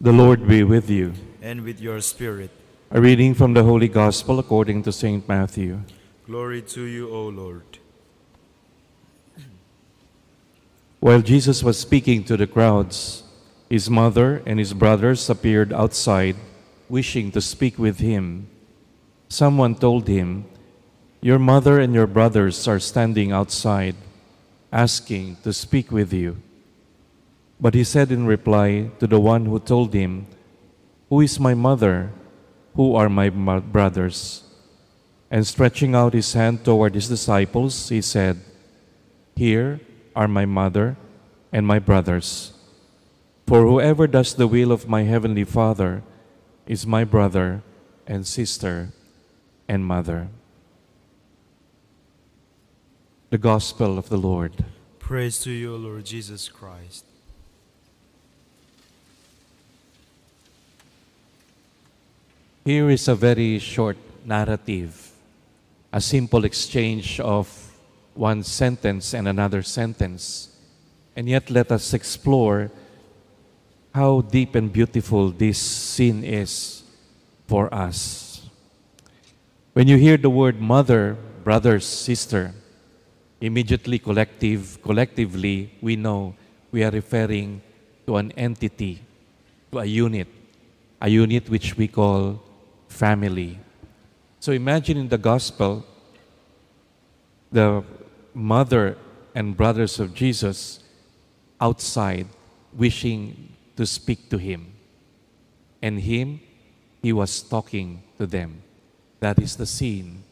[0.00, 1.12] The Lord be with you.
[1.42, 2.50] and with your spirit.
[2.90, 5.28] A reading from the Holy Gospel according to St.
[5.28, 5.80] Matthew.
[6.26, 7.78] Glory to you, O Lord.
[11.00, 13.24] While Jesus was speaking to the crowds,
[13.68, 16.36] his mother and his brothers appeared outside,
[16.88, 18.48] wishing to speak with him.
[19.28, 20.46] Someone told him,
[21.20, 23.96] Your mother and your brothers are standing outside,
[24.72, 26.36] asking to speak with you.
[27.60, 30.26] But he said in reply to the one who told him,
[31.10, 32.10] Who is my mother?
[32.74, 34.44] Who are my brothers?
[35.30, 38.40] And stretching out his hand toward his disciples, he said,
[39.36, 39.80] Here
[40.16, 40.96] are my mother
[41.52, 42.52] and my brothers.
[43.46, 46.02] For whoever does the will of my heavenly Father
[46.66, 47.62] is my brother
[48.06, 48.92] and sister
[49.68, 50.28] and mother.
[53.30, 54.64] The Gospel of the Lord.
[54.98, 57.09] Praise to you, Lord Jesus Christ.
[62.70, 65.10] Here is a very short narrative,
[65.92, 67.50] a simple exchange of
[68.14, 70.54] one sentence and another sentence.
[71.16, 72.70] And yet, let us explore
[73.92, 76.84] how deep and beautiful this scene is
[77.48, 78.48] for us.
[79.72, 82.54] When you hear the word mother, brother, sister,
[83.40, 86.36] immediately collective, collectively, we know
[86.70, 87.62] we are referring
[88.06, 89.02] to an entity,
[89.72, 90.28] to a unit,
[91.02, 92.40] a unit which we call
[92.90, 93.58] family.
[94.40, 95.86] So imagine in the gospel,
[97.50, 97.82] the
[98.34, 98.96] mother
[99.34, 100.80] and brothers of Jesus
[101.60, 102.26] outside
[102.72, 104.72] wishing to speak to him.
[105.82, 106.40] And him,
[107.02, 108.62] he was talking to them.
[109.20, 110.22] That is the scene.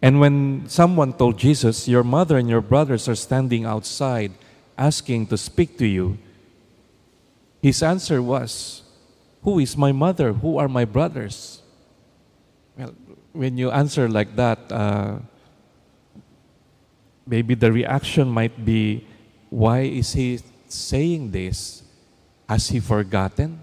[0.00, 4.32] And when someone told Jesus, Your mother and your brothers are standing outside
[4.76, 6.18] asking to speak to you,
[7.62, 8.82] his answer was,
[9.42, 10.32] Who is my mother?
[10.32, 11.61] Who are my brothers?
[13.32, 15.18] When you answer like that, uh,
[17.26, 19.06] maybe the reaction might be,
[19.48, 21.82] Why is he saying this?
[22.48, 23.60] Has he forgotten?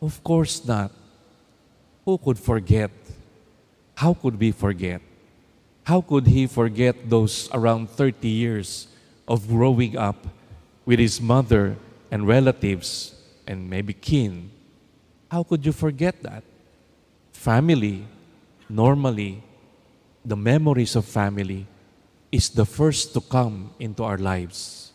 [0.00, 0.90] Of course not.
[2.04, 2.90] Who could forget?
[3.94, 5.00] How could we forget?
[5.84, 8.88] How could he forget those around 30 years
[9.28, 10.26] of growing up
[10.84, 11.76] with his mother
[12.10, 13.14] and relatives
[13.46, 14.50] and maybe kin?
[15.30, 16.44] How could you forget that?
[17.32, 18.04] Family,
[18.72, 19.42] normally,
[20.24, 21.66] the memories of family
[22.30, 24.92] is the first to come into our lives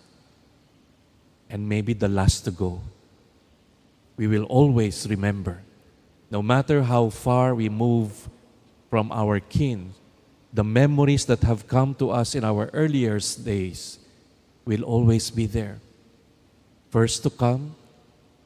[1.49, 2.81] and maybe the last to go.
[4.17, 5.61] We will always remember,
[6.31, 8.27] no matter how far we move
[8.89, 9.94] from our kin,
[10.51, 13.99] the memories that have come to us in our earliest days
[14.65, 15.77] will always be there.
[16.89, 17.75] First to come,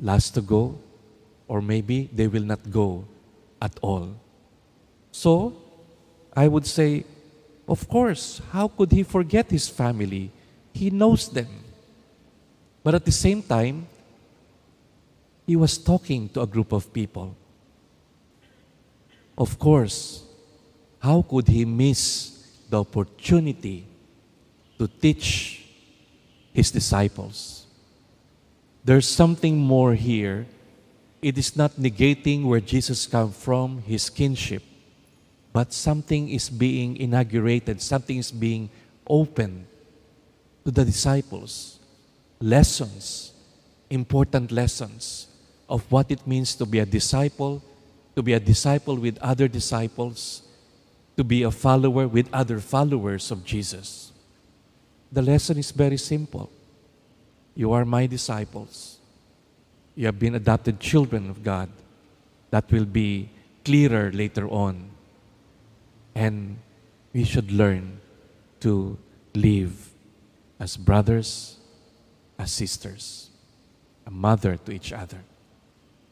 [0.02, 0.78] last to go,
[1.48, 3.06] or maybe they will not go
[3.62, 4.21] at all.
[5.12, 5.54] So,
[6.34, 7.06] I would say,
[7.68, 10.32] of course, how could he forget his family?
[10.74, 11.48] He knows them.
[12.84, 13.88] But at the same time,
[15.46, 17.36] he was talking to a group of people.
[19.38, 20.24] Of course,
[21.00, 23.86] how could he miss the opportunity
[24.80, 25.66] to teach
[26.54, 27.66] his disciples?
[28.84, 30.48] There's something more here.
[31.22, 34.64] It is not negating where Jesus come from, his kinship,
[35.54, 38.70] but something is being inaugurated, something is being
[39.08, 39.66] opened
[40.66, 41.80] to the disciples.
[42.40, 43.34] Lessons,
[43.90, 45.28] important lessons
[45.70, 47.62] of what it means to be a disciple,
[48.16, 50.44] to be a disciple with other disciples,
[51.18, 54.12] to be a follower with other followers of Jesus.
[55.12, 56.50] The lesson is very simple.
[57.54, 58.98] You are my disciples.
[59.96, 61.70] You have been adopted children of God.
[62.50, 63.30] That will be
[63.66, 64.90] clearer later on.
[66.16, 66.58] And
[67.14, 68.00] we should learn
[68.62, 68.98] to
[69.34, 69.90] live
[70.60, 71.58] as brothers,
[72.38, 73.30] as sisters,
[74.06, 75.18] a mother to each other.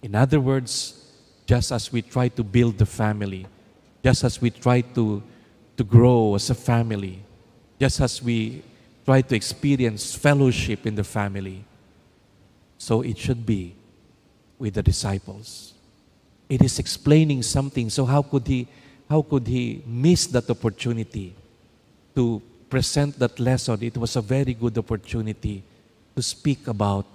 [0.01, 1.05] In other words,
[1.45, 3.45] just as we try to build the family,
[4.03, 5.21] just as we try to,
[5.77, 7.23] to grow as a family,
[7.79, 8.63] just as we
[9.05, 11.63] try to experience fellowship in the family,
[12.77, 13.75] so it should be
[14.57, 15.73] with the disciples.
[16.47, 17.89] It is explaining something.
[17.89, 18.67] So how could he
[19.09, 21.35] how could he miss that opportunity
[22.15, 23.81] to present that lesson?
[23.81, 25.63] It was a very good opportunity
[26.15, 27.07] to speak about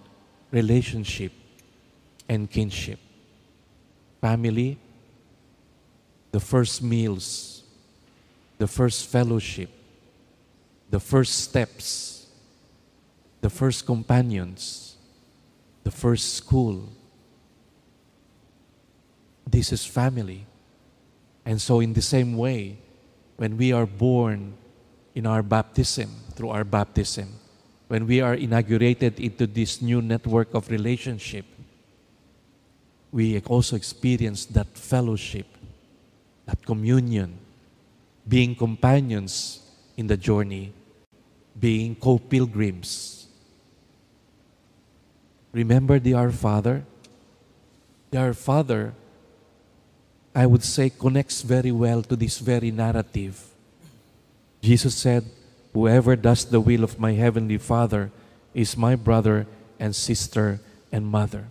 [0.51, 1.33] relationship
[2.29, 2.99] and kinship.
[4.21, 4.77] Family,
[6.33, 7.63] the first meals,
[8.59, 9.71] the first fellowship,
[10.91, 12.27] the first steps,
[13.41, 14.97] the first companions,
[15.85, 16.89] the first school,
[19.47, 20.47] this is family.
[21.45, 22.79] And so, in the same way,
[23.37, 24.55] when we are born
[25.15, 27.29] in our baptism, through our baptism,
[27.89, 31.45] when we are inaugurated into this new network of relationship,
[33.13, 35.47] we also experience that fellowship,
[36.47, 37.39] that communion,
[38.27, 39.61] being companions
[39.97, 40.73] in the journey,
[41.59, 43.29] being co pilgrims.
[45.53, 46.85] Remember the Our Father?
[48.11, 48.95] The Our Father,
[50.35, 53.41] I would say, connects very well to this very narrative.
[54.61, 55.25] Jesus said,
[55.73, 58.11] Whoever does the will of my heavenly Father
[58.53, 59.47] is my brother
[59.79, 60.61] and sister
[60.91, 61.47] and mother.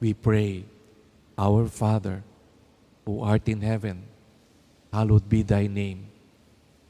[0.00, 0.64] We pray,
[1.36, 2.22] Our Father,
[3.04, 4.04] who art in heaven,
[4.92, 6.06] hallowed be thy name.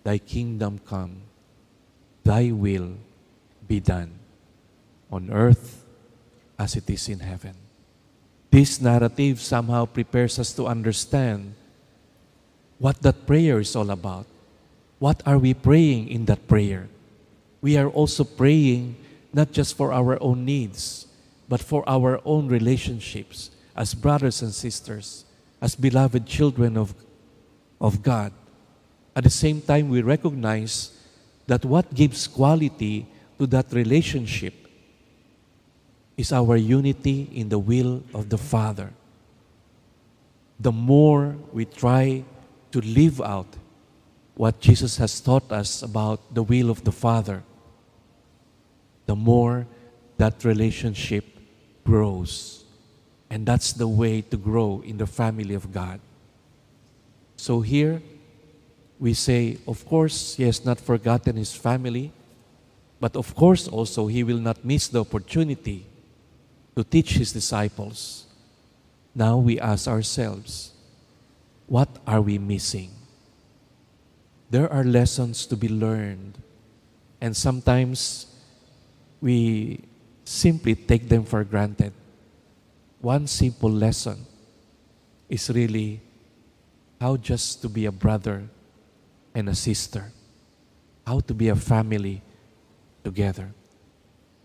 [0.03, 1.23] Thy kingdom come,
[2.25, 2.95] thy will
[3.67, 4.19] be done
[5.11, 5.85] on earth
[6.59, 7.55] as it is in heaven.
[8.51, 11.55] This narrative somehow prepares us to understand
[12.79, 14.27] what that prayer is all about.
[14.99, 16.89] What are we praying in that prayer?
[17.63, 18.97] We are also praying
[19.33, 21.07] not just for our own needs,
[21.49, 25.25] but for our own relationships as brothers and sisters,
[25.61, 26.95] as beloved children of,
[27.81, 28.33] of God.
[29.15, 30.97] At the same time, we recognize
[31.47, 33.07] that what gives quality
[33.39, 34.55] to that relationship
[36.21, 38.91] is our unity in the will of the Father.
[40.61, 42.25] The more we try
[42.73, 43.47] to live out
[44.35, 47.43] what Jesus has taught us about the will of the Father,
[49.07, 49.67] the more
[50.19, 51.25] that relationship
[51.85, 52.65] grows.
[53.31, 56.01] And that's the way to grow in the family of God.
[57.37, 58.03] So here,
[58.99, 62.13] we say, of course, he has not forgotten his family,
[63.01, 65.87] but of course also he will not miss the opportunity
[66.81, 68.25] to teach his disciples.
[69.15, 70.73] Now we ask ourselves,
[71.67, 72.89] what are we missing?
[74.49, 76.41] There are lessons to be learned,
[77.21, 78.33] and sometimes
[79.21, 79.85] we
[80.25, 81.93] simply take them for granted.
[83.03, 84.25] One simple lesson
[85.29, 86.01] is really
[86.99, 88.49] how just to be a brother
[89.35, 90.13] and a sister,
[91.07, 92.23] how to be a family
[93.05, 93.53] together.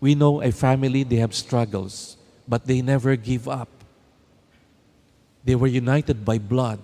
[0.00, 2.18] We know a family, they have struggles,
[2.48, 3.68] but they never give up.
[5.44, 6.80] They were united by blood.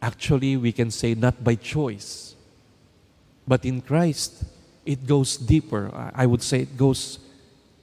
[0.00, 2.34] Actually, we can say not by choice.
[3.46, 4.44] But in Christ,
[4.84, 5.90] it goes deeper.
[6.14, 7.18] I would say it goes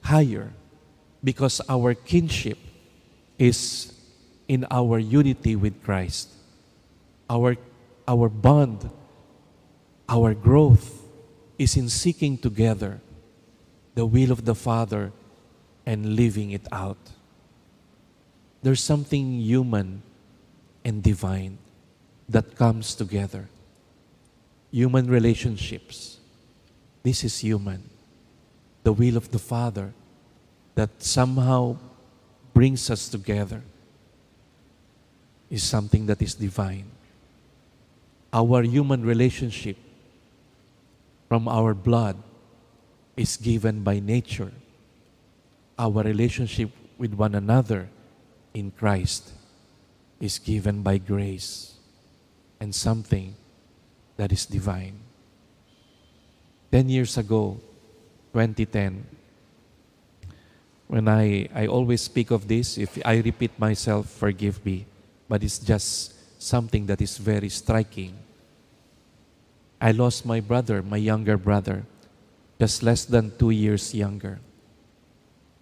[0.04, 0.52] higher
[1.24, 2.58] because our kinship
[3.38, 3.94] is
[4.48, 6.30] in our unity with Christ.
[7.30, 7.56] Our,
[8.08, 8.90] our bond
[10.10, 11.06] our growth
[11.60, 13.00] is in seeking together
[13.94, 15.12] the will of the Father
[15.89, 17.01] and living it out.
[18.62, 20.03] There's something human
[20.86, 21.57] and divine
[22.30, 23.50] that comes together.
[24.69, 26.19] Human relationships.
[27.01, 27.89] This is human.
[28.83, 29.91] The will of the Father
[30.75, 31.77] that somehow
[32.53, 33.63] brings us together
[35.50, 36.85] is something that is divine.
[38.31, 39.77] Our human relationship
[41.27, 42.15] from our blood
[43.18, 44.51] is given by nature.
[45.80, 47.88] Our relationship with one another
[48.54, 49.31] in Christ
[50.19, 51.80] is given by grace
[52.59, 53.36] and something
[54.18, 55.00] that is divine.
[56.69, 57.56] Ten years ago,
[58.33, 59.07] 2010,
[60.88, 64.86] when I, I always speak of this, if I repeat myself, forgive me,
[65.30, 68.14] but it's just something that is very striking
[69.81, 71.86] I lost my brother, my younger brother,
[72.59, 74.40] just less than two years younger.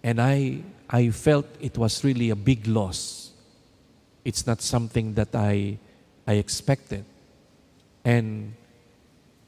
[0.02, 3.32] And I, I felt it was really a big loss.
[4.24, 5.78] It's not something that I,
[6.26, 7.04] I expected.
[8.04, 8.54] And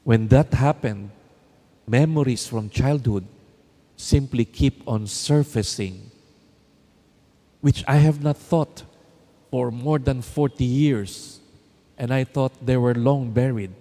[0.03, 1.11] when that happened,
[1.87, 3.25] memories from childhood
[3.95, 6.11] simply keep on surfacing,
[7.61, 8.83] which I have not thought
[9.51, 11.39] for more than 40 years.
[11.97, 13.71] And I thought they were long buried.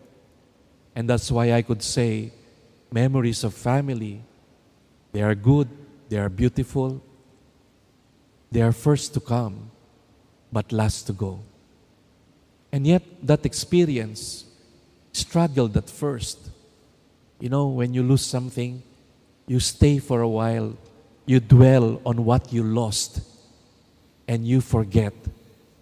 [0.94, 2.32] And that's why I could say
[2.92, 4.22] memories of family,
[5.12, 5.68] they are good,
[6.10, 7.00] they are beautiful,
[8.50, 9.70] they are first to come,
[10.52, 11.40] but last to go.
[12.72, 14.44] And yet, that experience
[15.12, 16.50] struggled at first.
[17.38, 18.82] You know, when you lose something,
[19.46, 20.76] you stay for a while,
[21.26, 23.20] you dwell on what you lost,
[24.26, 25.14] and you forget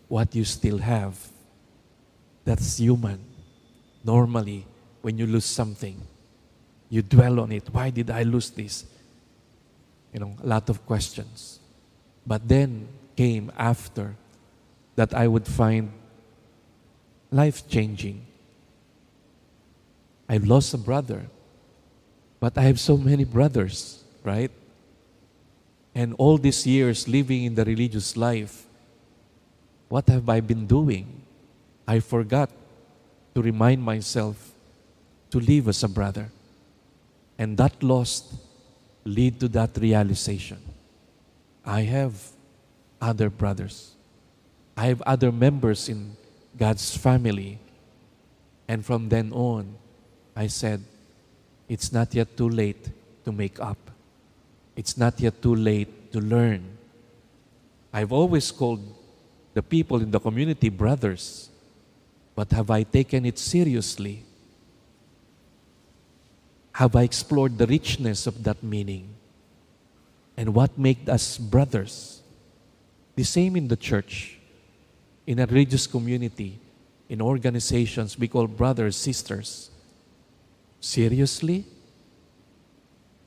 [0.08, 1.18] what you still have.
[2.44, 3.18] That's human.
[4.04, 4.66] Normally,
[5.00, 6.00] when you lose something.
[6.90, 7.64] You dwell on it.
[7.72, 8.84] Why did I lose this?
[10.12, 11.60] You know, a lot of questions.
[12.26, 14.14] But then came after
[14.96, 15.90] that I would find
[17.30, 18.24] life changing.
[20.28, 21.26] I've lost a brother,
[22.40, 24.50] but I have so many brothers, right?
[25.94, 28.66] And all these years living in the religious life,
[29.88, 31.22] what have I been doing?
[31.86, 32.50] I forgot
[33.34, 34.52] to remind myself
[35.30, 36.30] to live as a brother.
[37.38, 38.34] And that loss
[39.08, 40.58] lead to that realization.
[41.64, 42.14] I have
[43.00, 43.92] other brothers.
[44.76, 46.16] I have other members in
[46.56, 47.58] God's family.
[48.68, 49.74] And from then on,
[50.36, 50.82] I said,
[51.68, 52.88] it's not yet too late
[53.24, 53.78] to make up.
[54.76, 56.62] It's not yet too late to learn.
[57.92, 58.80] I've always called
[59.54, 61.50] the people in the community brothers,
[62.36, 64.24] but have I taken it seriously?
[66.78, 69.08] Have I explored the richness of that meaning?
[70.36, 72.22] And what made us brothers?
[73.16, 74.38] The same in the church,
[75.26, 76.60] in a religious community,
[77.08, 79.72] in organizations, we call brothers, sisters.
[80.78, 81.64] Seriously?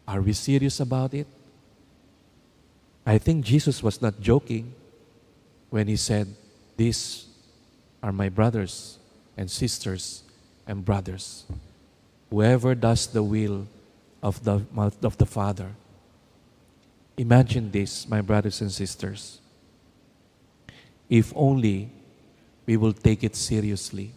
[0.07, 1.27] Are we serious about it?
[3.05, 4.73] I think Jesus was not joking
[5.69, 6.33] when he said,
[6.77, 7.25] These
[8.01, 8.97] are my brothers
[9.35, 10.23] and sisters
[10.65, 11.43] and brothers.
[12.31, 13.67] Whoever does the will
[14.23, 14.63] of the,
[15.03, 15.71] of the Father.
[17.17, 19.39] Imagine this, my brothers and sisters.
[21.09, 21.91] If only
[22.65, 24.13] we will take it seriously.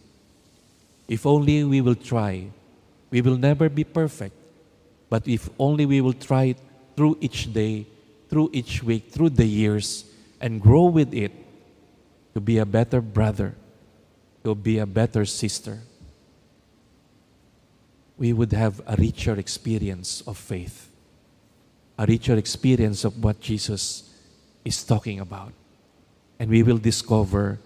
[1.09, 2.47] If only we will try.
[3.11, 4.35] We will never be perfect.
[5.09, 6.55] But if only we will try
[6.95, 7.85] through each day,
[8.29, 10.05] through each week, through the years,
[10.39, 11.31] and grow with it
[12.33, 13.55] to be a better brother,
[14.43, 15.79] to be a better sister,
[18.17, 20.89] we would have a richer experience of faith,
[21.97, 24.13] a richer experience of what Jesus
[24.63, 25.51] is talking about.
[26.39, 27.59] And we will discover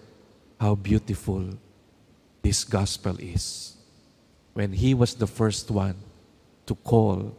[0.60, 1.50] how beautiful
[2.42, 3.76] this gospel is.
[4.54, 5.96] When He was the first one
[6.66, 7.36] to call,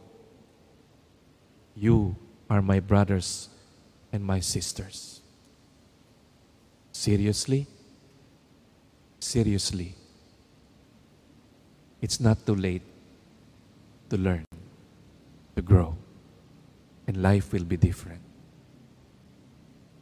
[1.75, 2.15] You
[2.49, 3.49] are my brothers
[4.11, 5.21] and my sisters.
[6.91, 7.67] Seriously?
[9.19, 9.95] Seriously.
[12.01, 12.81] It's not too late
[14.11, 14.45] to learn,
[15.55, 15.95] to grow,
[17.07, 18.30] and life will be different.